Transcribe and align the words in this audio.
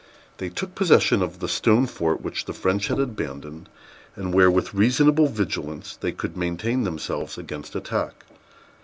They 0.39 0.49
took 0.49 0.73
possession 0.73 1.21
of 1.21 1.41
the 1.41 1.47
stone 1.47 1.85
fort 1.85 2.21
which 2.21 2.45
the 2.45 2.53
French 2.55 2.87
had 2.87 2.99
abandoned, 2.99 3.69
and 4.15 4.33
where, 4.33 4.49
with 4.49 4.73
reasonable 4.73 5.27
vigilance, 5.27 5.95
they 5.95 6.11
could 6.11 6.35
maintain 6.35 6.85
themselves 6.85 7.37
against 7.37 7.75
attack. 7.75 8.25